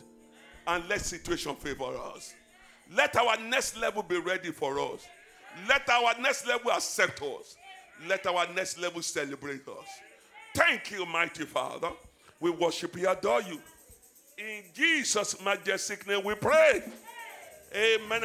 [0.66, 2.34] and let situation favor us.
[2.92, 5.06] Let our next level be ready for us.
[5.68, 7.56] Let our next level accept us.
[8.08, 9.86] Let our next level celebrate us.
[10.54, 11.90] Thank you, mighty Father.
[12.40, 13.60] We worship you, adore you.
[14.38, 16.82] In Jesus' majestic name we pray.
[17.74, 18.24] Amen.